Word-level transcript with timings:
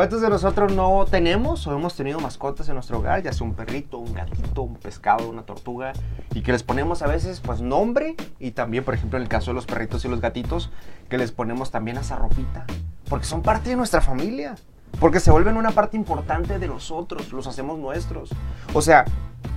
¿Cuántos 0.00 0.22
de 0.22 0.30
nosotros 0.30 0.72
no 0.72 1.04
tenemos 1.04 1.66
o 1.66 1.74
hemos 1.74 1.94
tenido 1.94 2.20
mascotas 2.20 2.66
en 2.70 2.74
nuestro 2.74 3.00
hogar? 3.00 3.22
Ya 3.22 3.34
sea 3.34 3.46
un 3.46 3.52
perrito, 3.52 3.98
un 3.98 4.14
gatito, 4.14 4.62
un 4.62 4.76
pescado, 4.76 5.28
una 5.28 5.42
tortuga. 5.42 5.92
Y 6.34 6.40
que 6.40 6.52
les 6.52 6.62
ponemos 6.62 7.02
a 7.02 7.06
veces 7.06 7.40
pues 7.40 7.60
nombre. 7.60 8.16
Y 8.38 8.52
también, 8.52 8.82
por 8.82 8.94
ejemplo, 8.94 9.18
en 9.18 9.24
el 9.24 9.28
caso 9.28 9.50
de 9.50 9.56
los 9.56 9.66
perritos 9.66 10.02
y 10.06 10.08
los 10.08 10.22
gatitos, 10.22 10.70
que 11.10 11.18
les 11.18 11.32
ponemos 11.32 11.70
también 11.70 11.98
esa 11.98 12.16
ropita. 12.16 12.64
Porque 13.10 13.26
son 13.26 13.42
parte 13.42 13.68
de 13.68 13.76
nuestra 13.76 14.00
familia. 14.00 14.54
Porque 15.00 15.20
se 15.20 15.30
vuelven 15.32 15.58
una 15.58 15.72
parte 15.72 15.98
importante 15.98 16.58
de 16.58 16.66
nosotros. 16.66 17.30
Los 17.30 17.46
hacemos 17.46 17.78
nuestros. 17.78 18.30
O 18.72 18.80
sea, 18.80 19.04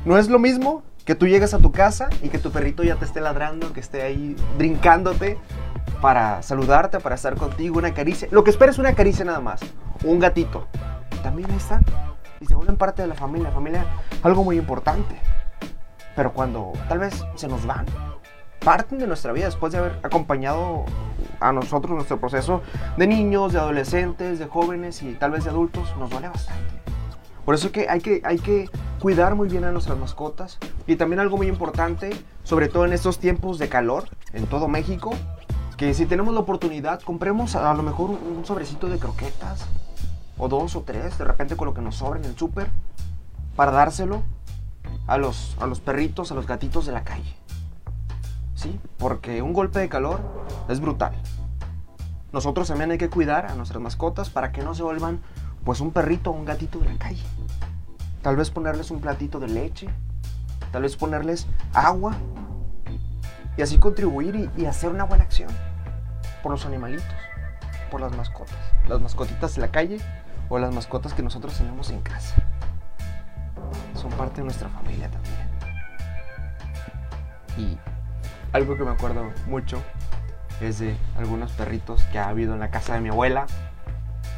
no 0.04 0.18
es 0.18 0.28
lo 0.28 0.40
mismo 0.40 0.84
que 1.06 1.16
tú 1.16 1.26
llegues 1.26 1.54
a 1.54 1.60
tu 1.60 1.72
casa 1.72 2.10
y 2.22 2.28
que 2.28 2.38
tu 2.38 2.52
perrito 2.52 2.84
ya 2.84 2.98
te 2.98 3.06
esté 3.06 3.22
ladrando, 3.22 3.72
que 3.72 3.80
esté 3.80 4.02
ahí 4.02 4.36
brincándote 4.58 5.38
para 6.02 6.42
saludarte, 6.42 7.00
para 7.00 7.16
estar 7.16 7.36
contigo, 7.36 7.78
una 7.78 7.94
caricia. 7.94 8.28
Lo 8.32 8.44
que 8.44 8.50
esperes 8.50 8.76
es 8.76 8.80
una 8.80 8.94
caricia 8.94 9.26
nada 9.26 9.40
más. 9.40 9.62
Un 10.04 10.20
gatito. 10.20 10.68
También 11.22 11.50
están. 11.52 11.84
Y 12.40 12.46
se 12.46 12.56
vuelven 12.56 12.76
parte 12.76 13.02
de 13.02 13.08
la 13.08 13.16
familia. 13.16 13.50
La 13.50 13.56
familia, 13.56 13.86
algo 14.22 14.44
muy 14.44 14.58
importante. 14.58 15.20
Pero 16.16 16.34
cuando 16.34 16.74
tal 16.90 17.00
vez 17.00 17.24
se 17.36 17.48
nos 17.48 17.66
van, 17.66 17.86
parten 18.60 19.00
de 19.00 19.08
nuestra 19.08 19.32
vida 19.32 19.46
después 19.46 19.72
de 19.74 19.80
haber 19.80 20.00
acompañado 20.04 20.86
a 21.40 21.52
nosotros 21.52 21.92
nuestro 21.94 22.20
proceso 22.20 22.62
de 22.98 23.08
niños, 23.08 23.54
de 23.54 23.60
adolescentes, 23.60 24.40
de 24.40 24.46
jóvenes 24.46 25.02
y 25.04 25.14
tal 25.14 25.32
vez 25.32 25.44
de 25.44 25.50
adultos, 25.50 25.96
nos 25.98 26.10
duele 26.10 26.30
bastante. 26.30 26.84
Por 27.46 27.56
eso 27.56 27.72
que 27.72 27.90
hay 27.90 28.00
que, 28.00 28.22
hay 28.24 28.40
que 28.40 28.70
cuidar 29.00 29.36
muy 29.36 29.50
bien 29.50 29.66
a 29.66 29.72
nuestras 29.72 29.98
mascotas. 29.98 30.60
Y 30.88 30.96
también 30.96 31.20
algo 31.20 31.36
muy 31.36 31.48
importante, 31.48 32.12
sobre 32.44 32.70
todo 32.70 32.86
en 32.86 32.94
estos 32.94 33.20
tiempos 33.20 33.60
de 33.60 33.68
calor 33.68 34.06
en 34.32 34.46
todo 34.48 34.68
México, 34.68 35.12
que 35.84 35.94
si 35.94 36.06
tenemos 36.06 36.34
la 36.34 36.40
oportunidad, 36.40 37.02
compremos 37.02 37.58
a, 37.58 37.74
lo 37.74 37.84
mejor 37.84 38.12
un, 38.12 38.46
sobrecito 38.46 38.88
de 38.88 39.00
croquetas, 39.00 39.66
o 40.38 40.48
dos 40.48 40.78
o 40.78 40.84
tres, 40.84 41.18
de 41.18 41.26
repente 41.26 41.58
con 41.58 41.66
lo 41.66 41.74
que 41.74 41.82
nos 41.82 41.98
sobra 41.98 42.18
en 42.22 42.24
el 42.24 42.38
súper, 42.38 42.70
para 43.58 43.72
dárselo 43.72 44.24
a 45.08 45.18
los, 45.18 45.58
a 45.60 45.68
los 45.68 45.82
perritos, 45.82 46.32
a 46.32 46.36
los 46.36 46.48
gatitos 46.48 46.86
de 46.86 46.94
la 46.94 47.04
calle. 47.04 47.36
¿Sí? 48.56 48.80
Porque 48.98 49.42
un 49.42 49.52
golpe 49.52 49.80
de 49.80 49.90
calor 49.90 50.22
es 50.70 50.80
brutal. 50.80 51.22
Nosotros 52.32 52.70
también 52.70 52.92
hay 52.92 52.98
que 52.98 53.10
cuidar 53.10 53.48
a 53.48 53.56
nuestras 53.56 53.82
mascotas 53.82 54.30
para 54.30 54.54
que 54.54 54.62
no 54.62 54.76
se 54.76 54.84
vuelvan 54.84 55.20
pues 55.66 55.82
un 55.82 55.92
perrito 55.92 56.30
o 56.30 56.34
un 56.34 56.46
gatito 56.46 56.80
de 56.80 56.94
la 56.94 56.98
calle. 56.98 57.24
Tal 58.22 58.38
vez 58.38 58.52
ponerles 58.52 58.90
un 58.90 59.02
platito 59.02 59.38
de 59.38 59.50
leche, 59.50 59.90
tal 60.72 60.84
vez 60.84 60.96
ponerles 60.96 61.46
agua 61.74 62.16
y 63.58 63.62
así 63.62 63.80
contribuir 63.80 64.50
y, 64.56 64.66
hacer 64.66 64.90
una 64.90 65.04
buena 65.04 65.26
acción 65.26 65.50
por 66.44 66.52
los 66.52 66.66
animalitos, 66.66 67.06
por 67.90 68.02
las 68.02 68.16
mascotas, 68.16 68.56
las 68.88 69.02
mascotitas 69.02 69.56
de 69.56 69.62
la 69.62 69.70
calle 69.70 69.98
o 70.50 70.60
las 70.60 70.74
mascotas 70.74 71.14
que 71.14 71.24
nosotros 71.24 71.58
tenemos 71.58 71.90
en 71.90 72.02
casa. 72.02 72.36
Son 73.96 74.12
parte 74.12 74.42
de 74.42 74.44
nuestra 74.44 74.70
familia 74.70 75.10
también. 75.10 75.34
Y 77.58 77.78
algo 78.52 78.78
que 78.78 78.84
me 78.84 78.92
acuerdo 78.92 79.32
mucho 79.48 79.82
es 80.60 80.80
de 80.80 80.98
algunos 81.18 81.52
perritos 81.54 82.04
que 82.12 82.20
ha 82.20 82.28
habido 82.28 82.54
en 82.54 82.60
la 82.60 82.70
casa 82.70 82.94
de 82.96 83.00
mi 83.00 83.10
abuela, 83.10 83.46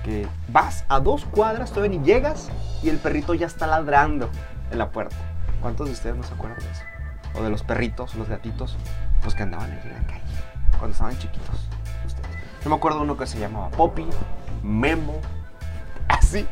que 0.03 0.27
vas 0.49 0.85
a 0.87 0.99
dos 0.99 1.25
cuadras, 1.25 1.71
todavía 1.71 1.97
ni 1.97 2.05
llegas 2.05 2.49
y 2.83 2.89
el 2.89 2.97
perrito 2.97 3.33
ya 3.33 3.47
está 3.47 3.65
ladrando 3.65 4.29
en 4.69 4.77
la 4.77 4.91
puerta. 4.91 5.15
¿Cuántos 5.61 5.87
de 5.87 5.93
ustedes 5.93 6.15
no 6.15 6.23
se 6.23 6.33
acuerdan 6.33 6.59
de 6.59 6.71
eso? 6.71 6.83
O 7.35 7.41
de 7.41 7.49
los 7.49 7.63
perritos, 7.63 8.13
los 8.15 8.29
gatitos 8.29 8.77
pues 9.23 9.33
que 9.33 9.43
andaban 9.43 9.71
en 9.71 9.93
la 9.93 10.05
calle 10.05 10.21
cuando 10.77 10.91
estaban 10.91 11.17
chiquitos. 11.17 11.67
Yo 12.65 12.71
me 12.71 12.77
acuerdo 12.77 13.03
uno 13.03 13.15
que 13.15 13.27
se 13.27 13.37
llamaba 13.37 13.69
Poppy, 13.69 14.07
Memo, 14.63 15.21
así. 16.07 16.47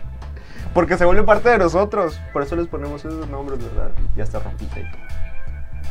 Porque 0.71 0.95
se 0.95 1.05
vuelve 1.05 1.23
parte 1.23 1.49
de 1.49 1.57
nosotros. 1.57 2.19
Por 2.31 2.43
eso 2.43 2.55
les 2.55 2.67
ponemos 2.67 3.03
esos 3.03 3.27
nombres, 3.29 3.57
¿verdad? 3.63 3.89
Y 4.15 4.21
hasta 4.21 4.37
rompita 4.37 4.79
y 4.79 4.83
todo. 4.83 5.01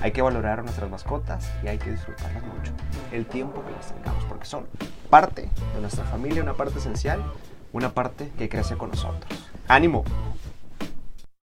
Hay 0.01 0.12
que 0.12 0.23
valorar 0.23 0.61
a 0.61 0.62
nuestras 0.62 0.89
mascotas 0.89 1.51
y 1.64 1.67
hay 1.67 1.79
que 1.79 1.91
disfrutarlas 1.91 2.41
mucho. 2.45 2.73
El 3.11 3.27
tiempo 3.27 3.64
que 3.64 3.73
les 3.73 3.89
tengamos, 3.89 4.24
porque 4.27 4.45
son 4.45 4.69
parte 5.11 5.51
de 5.74 5.80
nuestra 5.80 6.05
familia, 6.05 6.41
una 6.41 6.55
parte 6.55 6.79
esencial, 6.79 7.20
una 7.73 7.91
parte 7.91 8.30
que 8.39 8.48
crece 8.48 8.77
con 8.77 8.91
nosotros. 8.91 9.51
¡Ánimo! 9.67 10.05